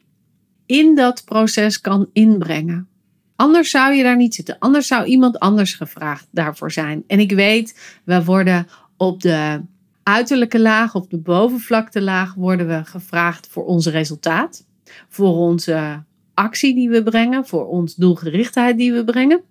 in 0.67 0.95
dat 0.95 1.25
proces 1.25 1.81
kan 1.81 2.11
inbrengen. 2.13 2.89
Anders 3.37 3.71
zou 3.71 3.95
je 3.95 4.03
daar 4.03 4.17
niet 4.17 4.35
zitten. 4.35 4.59
Anders 4.59 4.87
zou 4.87 5.05
iemand 5.05 5.39
anders 5.39 5.75
gevraagd 5.75 6.27
daarvoor 6.31 6.73
zijn. 6.73 7.05
En 7.07 7.21
ik 7.21 7.33
weet, 7.33 8.01
we 8.05 8.25
worden 8.25 8.67
op 8.99 9.23
de 9.23 9.61
uiterlijke 10.03 10.61
laag, 10.61 10.95
op 10.95 11.11
de 11.11 11.19
bovenvlaktelaag, 11.19 12.35
worden 12.35 12.67
we 12.69 12.85
gevraagd 12.85 13.47
voor 13.47 13.65
ons 13.65 13.87
resultaat. 13.87 14.67
Voor 15.09 15.35
onze 15.35 16.03
actie 16.35 16.75
die 16.75 16.89
we 16.89 17.03
brengen, 17.03 17.47
voor 17.47 17.67
ons 17.67 17.95
doelgerichtheid 17.95 18.77
die 18.77 18.93
we 18.93 19.05
brengen. 19.05 19.43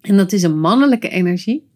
En 0.00 0.16
dat 0.16 0.32
is 0.32 0.42
een 0.42 0.60
mannelijke 0.60 1.08
energie. 1.08 1.68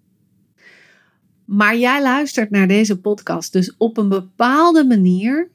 Maar 1.44 1.76
jij 1.76 2.02
luistert 2.02 2.50
naar 2.50 2.68
deze 2.68 3.00
podcast, 3.00 3.52
dus 3.52 3.74
op 3.78 3.96
een 3.96 4.08
bepaalde 4.08 4.84
manier 4.84 5.50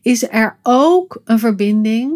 is 0.00 0.28
er 0.28 0.58
ook 0.62 1.20
een 1.24 1.38
verbinding 1.38 2.12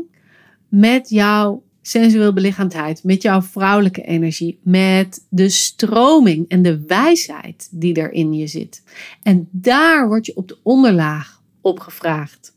met 0.69 1.09
jouw 1.09 1.63
sensueel 1.87 2.33
belichaamdheid, 2.33 3.05
met 3.05 3.23
jouw 3.23 3.43
vrouwelijke 3.43 4.03
energie, 4.03 4.61
met 4.63 5.27
de 5.29 5.49
stroming 5.49 6.49
en 6.49 6.63
de 6.63 6.85
wijsheid 6.87 7.69
die 7.71 7.95
er 7.95 8.13
in 8.13 8.33
je 8.33 8.47
zit. 8.47 8.83
En 9.23 9.49
daar 9.51 10.09
word 10.09 10.27
je 10.27 10.37
op 10.37 10.49
de 10.49 10.59
onderlaag 10.63 11.43
op 11.61 11.81
gevraagd. 11.81 12.57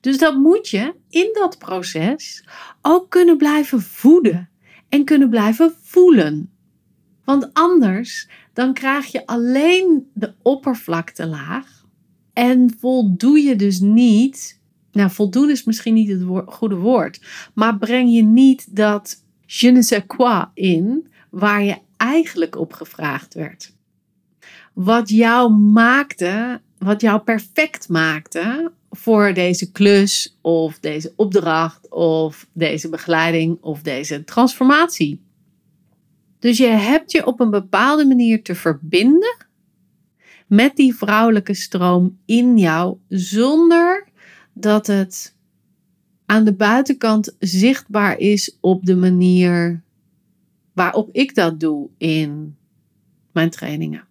Dus 0.00 0.18
dat 0.18 0.36
moet 0.36 0.68
je 0.68 0.94
in 1.08 1.30
dat 1.32 1.58
proces 1.58 2.44
ook 2.82 3.10
kunnen 3.10 3.36
blijven 3.36 3.82
voeden 3.82 4.48
en 4.88 5.04
kunnen 5.04 5.30
blijven 5.30 5.74
voelen. 5.82 6.50
Want 7.24 7.50
anders 7.52 8.28
dan 8.52 8.74
krijg 8.74 9.06
je 9.06 9.26
alleen 9.26 10.10
de 10.14 10.34
oppervlaktelaag 10.42 11.84
en 12.32 12.74
voldoe 12.78 13.40
je 13.40 13.56
dus 13.56 13.80
niet. 13.80 14.57
Nou, 14.98 15.10
voldoen 15.10 15.50
is 15.50 15.64
misschien 15.64 15.94
niet 15.94 16.08
het 16.08 16.22
goede 16.46 16.74
woord, 16.74 17.20
maar 17.54 17.78
breng 17.78 18.14
je 18.14 18.22
niet 18.22 18.76
dat 18.76 19.24
je 19.46 19.70
ne 19.70 19.82
sais 19.82 20.02
quoi 20.06 20.44
in 20.54 21.08
waar 21.30 21.62
je 21.62 21.76
eigenlijk 21.96 22.56
op 22.56 22.72
gevraagd 22.72 23.34
werd. 23.34 23.72
Wat 24.72 25.08
jou 25.08 25.52
maakte, 25.52 26.60
wat 26.78 27.00
jou 27.00 27.20
perfect 27.20 27.88
maakte 27.88 28.72
voor 28.90 29.34
deze 29.34 29.72
klus 29.72 30.38
of 30.40 30.78
deze 30.78 31.12
opdracht 31.16 31.90
of 31.90 32.46
deze 32.52 32.88
begeleiding 32.88 33.58
of 33.60 33.82
deze 33.82 34.24
transformatie. 34.24 35.20
Dus 36.38 36.58
je 36.58 36.66
hebt 36.66 37.12
je 37.12 37.26
op 37.26 37.40
een 37.40 37.50
bepaalde 37.50 38.06
manier 38.06 38.42
te 38.42 38.54
verbinden 38.54 39.36
met 40.46 40.76
die 40.76 40.94
vrouwelijke 40.94 41.54
stroom 41.54 42.18
in 42.24 42.58
jou 42.58 42.96
zonder 43.08 44.07
dat 44.60 44.86
het 44.86 45.34
aan 46.26 46.44
de 46.44 46.54
buitenkant 46.54 47.36
zichtbaar 47.38 48.18
is 48.18 48.56
op 48.60 48.84
de 48.84 48.96
manier 48.96 49.82
waarop 50.72 51.08
ik 51.12 51.34
dat 51.34 51.60
doe 51.60 51.88
in 51.98 52.56
mijn 53.32 53.50
trainingen. 53.50 54.06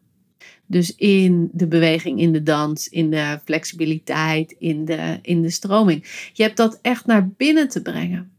Dus 0.66 0.96
in 0.96 1.50
de 1.54 1.68
beweging, 1.68 2.20
in 2.20 2.32
de 2.32 2.44
dans, 2.44 2.88
in 2.88 3.10
de 3.10 3.40
flexibiliteit, 3.44 4.56
in 4.60 4.86
de, 4.86 5.20
in 5.22 5.42
de 5.42 5.50
stroming. 5.50 6.30
Je 6.34 6.44
hebt 6.44 6.58
dat 6.58 6.80
echt 6.82 7.06
naar 7.06 7.30
binnen 7.30 7.68
te 7.68 7.82
brengen. 7.82 8.32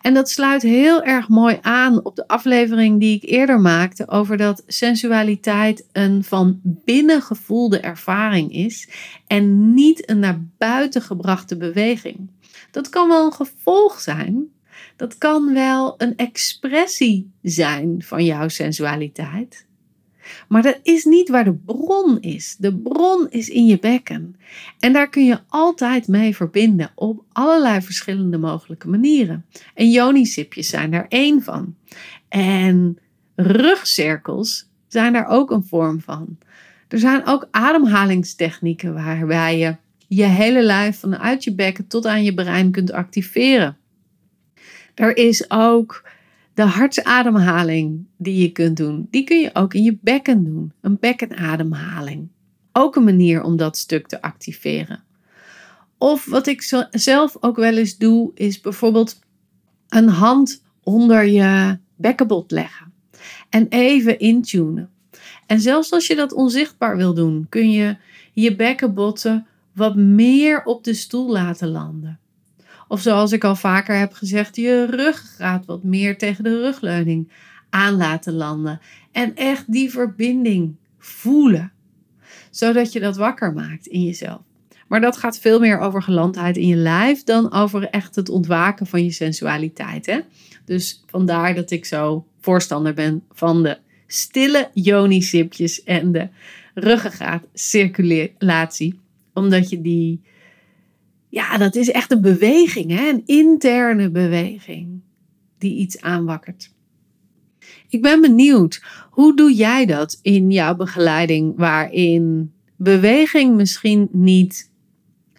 En 0.00 0.14
dat 0.14 0.30
sluit 0.30 0.62
heel 0.62 1.02
erg 1.02 1.28
mooi 1.28 1.58
aan 1.62 2.04
op 2.04 2.16
de 2.16 2.28
aflevering 2.28 3.00
die 3.00 3.16
ik 3.16 3.30
eerder 3.30 3.60
maakte 3.60 4.08
over 4.08 4.36
dat 4.36 4.62
sensualiteit 4.66 5.86
een 5.92 6.24
van 6.24 6.60
binnen 6.62 7.22
gevoelde 7.22 7.80
ervaring 7.80 8.52
is 8.52 8.88
en 9.26 9.74
niet 9.74 10.10
een 10.10 10.18
naar 10.18 10.40
buiten 10.58 11.02
gebrachte 11.02 11.56
beweging. 11.56 12.30
Dat 12.70 12.88
kan 12.88 13.08
wel 13.08 13.24
een 13.26 13.32
gevolg 13.32 14.00
zijn. 14.00 14.56
Dat 14.96 15.18
kan 15.18 15.54
wel 15.54 15.94
een 15.98 16.16
expressie 16.16 17.32
zijn 17.42 18.02
van 18.02 18.24
jouw 18.24 18.48
sensualiteit. 18.48 19.66
Maar 20.48 20.62
dat 20.62 20.78
is 20.82 21.04
niet 21.04 21.28
waar 21.28 21.44
de 21.44 21.54
bron 21.54 22.20
is. 22.20 22.56
De 22.58 22.76
bron 22.76 23.26
is 23.30 23.48
in 23.48 23.66
je 23.66 23.78
bekken. 23.78 24.36
En 24.78 24.92
daar 24.92 25.08
kun 25.08 25.24
je 25.24 25.38
altijd 25.48 26.08
mee 26.08 26.36
verbinden 26.36 26.90
op 26.94 27.24
allerlei 27.32 27.80
verschillende 27.80 28.38
mogelijke 28.38 28.88
manieren. 28.88 29.44
En 29.74 29.90
jonisipjes 29.90 30.68
zijn 30.68 30.90
daar 30.90 31.06
één 31.08 31.42
van. 31.42 31.74
En 32.28 32.98
rugcirkels 33.36 34.68
zijn 34.88 35.12
daar 35.12 35.26
ook 35.26 35.50
een 35.50 35.64
vorm 35.64 36.00
van. 36.00 36.38
Er 36.88 36.98
zijn 36.98 37.26
ook 37.26 37.48
ademhalingstechnieken 37.50 38.94
waarbij 38.94 39.58
je 39.58 39.76
je 40.08 40.24
hele 40.24 40.62
lijf 40.62 40.98
vanuit 40.98 41.44
je 41.44 41.54
bekken 41.54 41.86
tot 41.86 42.06
aan 42.06 42.24
je 42.24 42.34
brein 42.34 42.70
kunt 42.70 42.92
activeren. 42.92 43.76
Er 44.94 45.16
is 45.16 45.50
ook 45.50 46.08
de 46.58 46.64
hartsademhaling 46.64 48.06
die 48.16 48.42
je 48.42 48.52
kunt 48.52 48.76
doen. 48.76 49.06
Die 49.10 49.24
kun 49.24 49.40
je 49.40 49.50
ook 49.52 49.74
in 49.74 49.82
je 49.82 49.98
bekken 50.00 50.44
doen. 50.44 50.72
Een 50.80 50.98
bekkenademhaling. 51.00 52.28
Ook 52.72 52.96
een 52.96 53.04
manier 53.04 53.42
om 53.42 53.56
dat 53.56 53.76
stuk 53.76 54.06
te 54.06 54.22
activeren. 54.22 55.02
Of 55.98 56.24
wat 56.24 56.46
ik 56.46 56.86
zelf 56.90 57.36
ook 57.40 57.56
wel 57.56 57.76
eens 57.76 57.96
doe, 57.96 58.30
is 58.34 58.60
bijvoorbeeld 58.60 59.18
een 59.88 60.08
hand 60.08 60.62
onder 60.82 61.24
je 61.24 61.78
bekkenbot 61.96 62.50
leggen. 62.50 62.92
En 63.48 63.68
even 63.68 64.18
intunen. 64.18 64.90
En 65.46 65.60
zelfs 65.60 65.92
als 65.92 66.06
je 66.06 66.14
dat 66.14 66.32
onzichtbaar 66.32 66.96
wil 66.96 67.14
doen, 67.14 67.46
kun 67.48 67.70
je 67.70 67.96
je 68.32 68.56
bekkenbotten 68.56 69.46
wat 69.74 69.96
meer 69.96 70.64
op 70.64 70.84
de 70.84 70.94
stoel 70.94 71.30
laten 71.30 71.68
landen. 71.68 72.18
Of 72.88 73.00
zoals 73.00 73.32
ik 73.32 73.44
al 73.44 73.56
vaker 73.56 73.98
heb 73.98 74.12
gezegd, 74.12 74.56
je 74.56 74.86
ruggengraat 74.90 75.66
wat 75.66 75.82
meer 75.82 76.18
tegen 76.18 76.44
de 76.44 76.60
rugleuning 76.60 77.32
aan 77.70 77.96
laten 77.96 78.32
landen. 78.32 78.80
En 79.12 79.36
echt 79.36 79.72
die 79.72 79.90
verbinding 79.90 80.76
voelen. 80.98 81.72
Zodat 82.50 82.92
je 82.92 83.00
dat 83.00 83.16
wakker 83.16 83.52
maakt 83.52 83.86
in 83.86 84.02
jezelf. 84.02 84.40
Maar 84.88 85.00
dat 85.00 85.16
gaat 85.16 85.38
veel 85.38 85.60
meer 85.60 85.78
over 85.78 86.02
gelandheid 86.02 86.56
in 86.56 86.66
je 86.66 86.76
lijf 86.76 87.24
dan 87.24 87.52
over 87.52 87.90
echt 87.90 88.14
het 88.14 88.28
ontwaken 88.28 88.86
van 88.86 89.04
je 89.04 89.10
sensualiteit. 89.10 90.06
Hè? 90.06 90.20
Dus 90.64 91.02
vandaar 91.06 91.54
dat 91.54 91.70
ik 91.70 91.84
zo 91.84 92.26
voorstander 92.40 92.94
ben 92.94 93.22
van 93.30 93.62
de 93.62 93.78
stille 94.06 94.70
yoni-sipjes 94.74 95.82
en 95.82 96.12
de 96.12 96.28
ruggengraatcirculatie. 96.74 99.00
Omdat 99.34 99.70
je 99.70 99.80
die, 99.80 100.20
ja, 101.28 101.58
dat 101.58 101.76
is 101.76 101.90
echt 101.90 102.12
een 102.12 102.20
beweging, 102.20 102.90
hè? 102.90 103.08
een 103.08 103.22
interne 103.26 104.10
beweging 104.10 105.00
die 105.58 105.76
iets 105.76 106.00
aanwakkert. 106.00 106.70
Ik 107.88 108.02
ben 108.02 108.20
benieuwd, 108.20 108.82
hoe 109.10 109.36
doe 109.36 109.54
jij 109.54 109.86
dat 109.86 110.18
in 110.22 110.50
jouw 110.50 110.74
begeleiding 110.74 111.52
waarin 111.56 112.52
beweging 112.76 113.56
misschien 113.56 114.08
niet 114.12 114.70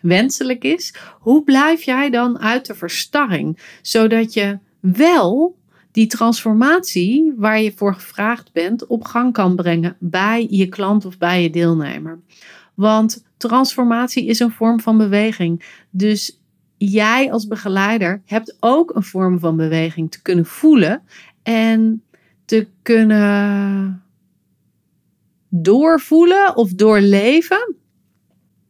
wenselijk 0.01 0.63
is? 0.63 0.93
Hoe 1.19 1.43
blijf 1.43 1.81
jij 1.81 2.09
dan 2.09 2.39
uit 2.39 2.65
de 2.65 2.75
verstarring, 2.75 3.77
zodat 3.81 4.33
je 4.33 4.59
wel 4.79 5.57
die 5.91 6.07
transformatie 6.07 7.33
waar 7.37 7.61
je 7.61 7.71
voor 7.75 7.93
gevraagd 7.93 8.51
bent 8.51 8.87
op 8.87 9.03
gang 9.03 9.33
kan 9.33 9.55
brengen 9.55 9.95
bij 9.99 10.47
je 10.49 10.67
klant 10.67 11.05
of 11.05 11.17
bij 11.17 11.43
je 11.43 11.49
deelnemer. 11.49 12.19
Want 12.79 13.23
transformatie 13.37 14.25
is 14.25 14.39
een 14.39 14.51
vorm 14.51 14.79
van 14.79 14.97
beweging. 14.97 15.83
Dus 15.89 16.39
jij 16.77 17.31
als 17.31 17.47
begeleider 17.47 18.21
hebt 18.25 18.57
ook 18.59 18.95
een 18.95 19.03
vorm 19.03 19.39
van 19.39 19.55
beweging 19.55 20.11
te 20.11 20.21
kunnen 20.21 20.45
voelen 20.45 21.01
en 21.43 22.03
te 22.45 22.67
kunnen 22.81 24.03
doorvoelen 25.49 26.55
of 26.55 26.73
doorleven 26.73 27.75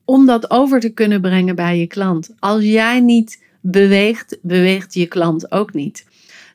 om 0.05 0.25
dat 0.25 0.51
over 0.51 0.79
te 0.79 0.89
kunnen 0.89 1.21
brengen 1.21 1.55
bij 1.55 1.79
je 1.79 1.87
klant. 1.87 2.35
Als 2.39 2.63
jij 2.63 2.99
niet 2.99 3.43
beweegt, 3.61 4.37
beweegt 4.41 4.93
je 4.93 5.07
klant 5.07 5.51
ook 5.51 5.73
niet. 5.73 6.05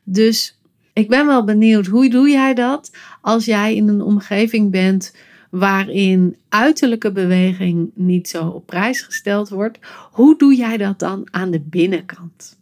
Dus 0.04 0.60
ik 0.92 1.08
ben 1.08 1.26
wel 1.26 1.44
benieuwd, 1.44 1.86
hoe 1.86 2.08
doe 2.08 2.28
jij 2.28 2.54
dat 2.54 2.90
als 3.20 3.44
jij 3.44 3.74
in 3.74 3.88
een 3.88 4.02
omgeving 4.02 4.70
bent 4.70 5.12
waarin 5.54 6.36
uiterlijke 6.48 7.12
beweging 7.12 7.90
niet 7.94 8.28
zo 8.28 8.46
op 8.46 8.66
prijs 8.66 9.02
gesteld 9.02 9.48
wordt? 9.48 9.78
Hoe 10.10 10.38
doe 10.38 10.54
jij 10.54 10.76
dat 10.76 10.98
dan 10.98 11.28
aan 11.30 11.50
de 11.50 11.60
binnenkant? 11.60 12.58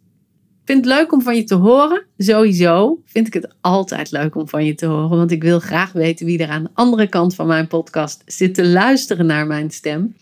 Vind 0.64 0.84
het 0.84 0.94
leuk 0.94 1.12
om 1.12 1.22
van 1.22 1.36
je 1.36 1.44
te 1.44 1.54
horen. 1.54 2.04
Sowieso 2.16 3.02
vind 3.04 3.26
ik 3.26 3.32
het 3.32 3.54
altijd 3.60 4.10
leuk 4.10 4.34
om 4.34 4.48
van 4.48 4.64
je 4.64 4.74
te 4.74 4.86
horen. 4.86 5.16
Want 5.16 5.30
ik 5.30 5.42
wil 5.42 5.60
graag 5.60 5.92
weten 5.92 6.26
wie 6.26 6.38
er 6.38 6.48
aan 6.48 6.62
de 6.62 6.70
andere 6.72 7.06
kant 7.06 7.34
van 7.34 7.46
mijn 7.46 7.66
podcast 7.66 8.22
zit 8.26 8.54
te 8.54 8.66
luisteren 8.66 9.26
naar 9.26 9.46
mijn 9.46 9.70
stem. 9.70 10.16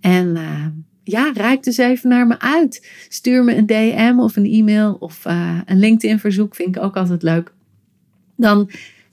En 0.00 0.36
uh, 0.36 0.66
ja, 1.04 1.30
reik 1.34 1.62
dus 1.62 1.76
even 1.76 2.08
naar 2.08 2.26
me 2.26 2.38
uit. 2.38 2.88
Stuur 3.08 3.44
me 3.44 3.56
een 3.56 3.66
DM 3.66 4.14
of 4.18 4.36
een 4.36 4.52
e-mail 4.52 4.96
of 5.00 5.26
uh, 5.26 5.60
een 5.66 5.78
LinkedIn-verzoek. 5.78 6.54
Vind 6.54 6.76
ik 6.76 6.82
ook 6.82 6.96
altijd 6.96 7.22
leuk. 7.22 7.52
Dan 8.36 8.70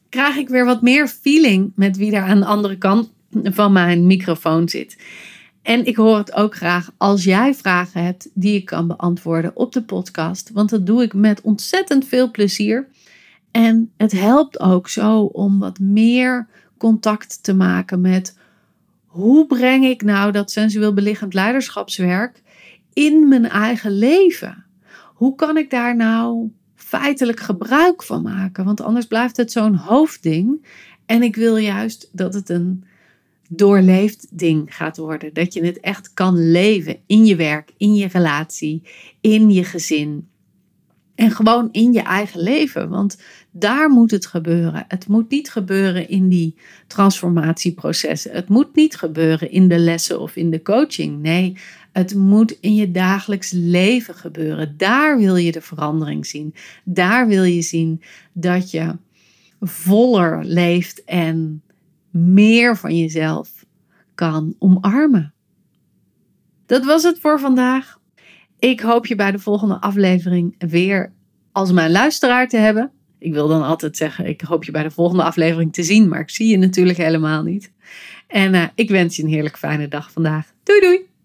krijg 0.10 0.36
ik 0.36 0.50
weer 0.50 0.65
wat 0.65 0.82
meer 0.82 1.08
feeling 1.08 1.72
met 1.76 1.98
wie 1.98 2.12
er 2.12 2.24
aan 2.24 2.39
de 2.39 2.46
andere 2.46 2.78
kant 2.78 3.12
van 3.43 3.72
mijn 3.72 4.06
microfoon 4.06 4.70
zit. 4.70 4.98
En 5.62 5.86
ik 5.86 5.96
hoor 5.96 6.17
het 6.17 6.34
ook 6.34 6.56
graag 6.56 6.91
als 6.98 7.24
jij 7.24 7.54
vragen 7.54 8.04
hebt 8.04 8.30
die 8.34 8.56
ik 8.56 8.65
kan 8.65 8.88
beantwoorden 8.88 9.56
op 9.56 9.74
de 9.74 9.84
podcast. 9.84 10.52
Want 10.54 10.70
dat 10.70 10.86
doe 10.86 11.04
ik 11.04 11.13
met 11.13 11.41
ontzettend 11.41 12.06
veel 12.06 12.32
plezier. 12.32 12.88
En 13.52 13.91
het 13.98 14.12
helpt 14.12 14.60
ook 14.60 14.89
zo 14.89 15.20
om 15.20 15.60
wat 15.60 15.80
meer 15.80 16.48
contact 16.78 17.43
te 17.43 17.54
maken 17.54 18.02
met 18.02 18.38
hoe 19.06 19.46
breng 19.46 19.86
ik 19.86 20.04
nou 20.04 20.32
dat 20.32 20.52
sensueel 20.52 20.93
belichaamd 20.93 21.34
leiderschapswerk 21.34 22.41
in 22.93 23.28
mijn 23.28 23.50
eigen 23.50 23.91
leven? 23.91 24.65
Hoe 25.13 25.36
kan 25.36 25.58
ik 25.58 25.70
daar 25.70 25.96
nou 25.96 26.52
feitelijk 26.88 27.39
gebruik 27.39 28.04
van 28.04 28.21
maken? 28.21 28.65
Want 28.65 28.82
anders 28.82 29.06
blijft 29.06 29.38
het 29.38 29.52
zo'n 29.52 29.76
hoofdding. 29.76 30.65
En 31.06 31.23
ik 31.23 31.36
wil 31.36 31.58
juist 31.58 32.10
dat 32.12 32.34
het 32.34 32.50
een 32.50 32.84
doorleefd 33.50 34.28
ding 34.38 34.76
gaat 34.76 34.97
worden. 34.97 35.34
Dat 35.34 35.54
je 35.54 35.65
het 35.65 35.80
echt 35.80 36.13
kan 36.13 36.52
leven 36.52 36.97
in 37.06 37.26
je 37.26 37.36
werk, 37.36 37.73
in 37.78 37.95
je 37.95 38.08
relatie, 38.08 38.84
in 39.21 39.52
je 39.52 39.63
gezin. 39.63 40.28
En 41.15 41.32
gewoon 41.32 41.69
in 41.71 41.93
je 41.93 42.02
eigen 42.02 42.41
leven. 42.41 42.89
Want 42.89 43.17
daar 43.52 43.89
moet 43.89 44.12
het 44.12 44.26
gebeuren. 44.26 44.86
Het 44.88 45.08
moet 45.08 45.30
niet 45.30 45.50
gebeuren 45.50 46.10
in 46.10 46.30
die 46.30 46.56
transformatieprocessen. 46.88 48.32
Het 48.32 48.47
moet 48.47 48.76
niet 48.76 48.95
gebeuren 48.95 49.52
in 49.52 49.67
de 49.67 49.80
lessen 49.80 50.19
of 50.19 50.36
in 50.36 50.50
de 50.50 50.62
coaching. 50.62 51.21
Nee, 51.21 51.58
het 51.98 52.16
moet 52.16 52.52
in 52.60 52.76
je 52.76 52.92
dagelijks 52.92 53.52
leven 53.52 54.16
gebeuren. 54.16 54.74
Daar 54.78 55.18
wil 55.18 55.36
je 55.36 55.52
de 55.52 55.62
verandering 55.62 56.26
zien. 56.26 56.54
Daar 56.84 57.28
wil 57.28 57.44
je 57.44 57.62
zien 57.62 58.02
dat 58.34 58.72
je 58.72 58.96
voller 59.60 60.46
leeft 60.46 61.04
en 61.04 61.64
meer 62.12 62.78
van 62.78 62.98
jezelf 62.98 63.66
kan 64.16 64.56
omarmen. 64.60 65.34
Dat 66.66 66.86
was 66.86 67.04
het 67.04 67.20
voor 67.20 67.40
vandaag. 67.40 68.00
Ik 68.60 68.80
hoop 68.80 69.06
je 69.06 69.16
bij 69.16 69.32
de 69.32 69.40
volgende 69.40 69.82
aflevering 69.82 70.56
weer 70.58 71.14
als 71.52 71.72
mijn 71.72 71.92
luisteraar 71.92 72.48
te 72.48 72.58
hebben. 72.58 72.92
Ik 73.20 73.34
wil 73.34 73.48
dan 73.48 73.64
altijd 73.64 73.98
zeggen, 73.98 74.26
ik 74.26 74.42
hoop 74.42 74.64
je 74.64 74.72
bij 74.72 74.84
de 74.84 74.92
volgende 74.92 75.24
aflevering 75.24 75.74
te 75.74 75.84
zien, 75.84 76.08
maar 76.08 76.20
ik 76.20 76.30
zie 76.30 76.48
je 76.48 76.58
natuurlijk 76.58 76.98
helemaal 76.98 77.44
niet. 77.44 77.72
En 78.28 78.54
uh, 78.54 78.64
ik 78.76 78.90
wens 78.90 79.16
je 79.16 79.24
een 79.24 79.30
heerlijk 79.30 79.58
fijne 79.58 79.88
dag 79.88 80.12
vandaag. 80.12 80.54
Doei 80.64 80.80
doei! 80.80 81.16